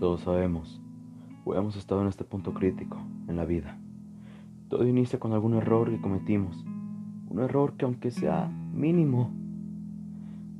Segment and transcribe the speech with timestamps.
[0.00, 0.80] Todos sabemos
[1.44, 2.96] o hemos estado en este punto crítico
[3.28, 3.78] en la vida.
[4.70, 6.64] Todo inicia con algún error que cometimos.
[7.28, 9.30] Un error que aunque sea mínimo,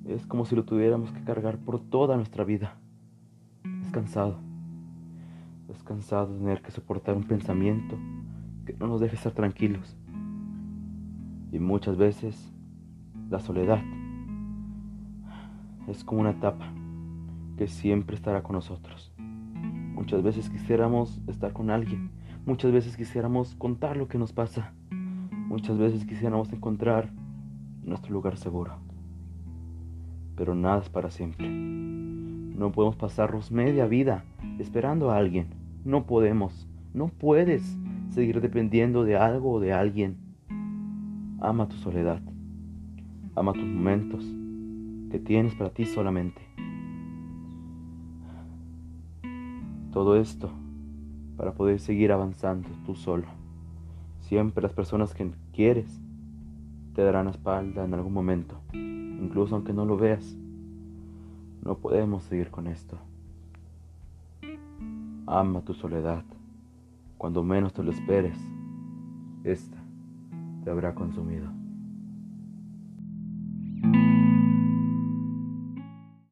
[0.04, 2.76] es como si lo tuviéramos que cargar por toda nuestra vida.
[3.80, 4.40] Es cansado.
[5.70, 7.96] Es cansado tener que soportar un pensamiento
[8.66, 9.96] que no nos deje estar tranquilos.
[11.50, 12.52] Y muchas veces
[13.30, 13.80] la soledad
[15.88, 16.70] es como una etapa
[17.56, 19.10] que siempre estará con nosotros.
[20.00, 22.10] Muchas veces quisiéramos estar con alguien,
[22.46, 27.10] muchas veces quisiéramos contar lo que nos pasa, muchas veces quisiéramos encontrar
[27.84, 28.72] nuestro lugar seguro.
[30.36, 31.50] Pero nada es para siempre.
[31.50, 34.24] No podemos pasarnos media vida
[34.58, 35.48] esperando a alguien.
[35.84, 37.76] No podemos, no puedes
[38.08, 40.16] seguir dependiendo de algo o de alguien.
[41.42, 42.22] Ama tu soledad.
[43.36, 44.24] Ama tus momentos
[45.10, 46.40] que tienes para ti solamente.
[49.92, 50.50] Todo esto
[51.36, 53.24] para poder seguir avanzando tú solo.
[54.20, 56.00] Siempre las personas que quieres
[56.94, 60.36] te darán espalda en algún momento, incluso aunque no lo veas.
[61.62, 62.98] No podemos seguir con esto.
[65.26, 66.24] Ama tu soledad.
[67.18, 68.38] Cuando menos te lo esperes,
[69.44, 69.76] esta
[70.64, 71.48] te habrá consumido.